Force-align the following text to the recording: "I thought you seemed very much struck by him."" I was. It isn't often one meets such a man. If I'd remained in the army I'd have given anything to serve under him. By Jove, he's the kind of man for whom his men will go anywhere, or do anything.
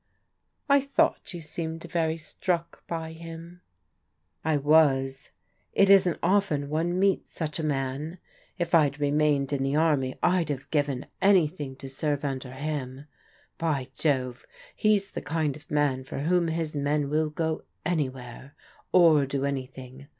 "I 0.67 0.79
thought 0.79 1.31
you 1.31 1.41
seemed 1.41 1.83
very 1.83 2.15
much 2.15 2.21
struck 2.21 2.83
by 2.87 3.11
him."" 3.11 3.61
I 4.53 4.57
was. 4.57 5.29
It 5.73 5.91
isn't 5.91 6.17
often 6.23 6.69
one 6.69 6.97
meets 6.97 7.33
such 7.33 7.59
a 7.59 7.63
man. 7.63 8.17
If 8.57 8.73
I'd 8.73 8.99
remained 8.99 9.53
in 9.53 9.61
the 9.61 9.75
army 9.75 10.15
I'd 10.23 10.49
have 10.49 10.71
given 10.71 11.05
anything 11.21 11.75
to 11.75 11.87
serve 11.87 12.25
under 12.25 12.51
him. 12.53 13.05
By 13.59 13.89
Jove, 13.93 14.47
he's 14.75 15.11
the 15.11 15.21
kind 15.21 15.55
of 15.55 15.69
man 15.69 16.03
for 16.03 16.21
whom 16.21 16.47
his 16.47 16.75
men 16.75 17.07
will 17.07 17.29
go 17.29 17.61
anywhere, 17.85 18.55
or 18.91 19.27
do 19.27 19.45
anything. 19.45 20.07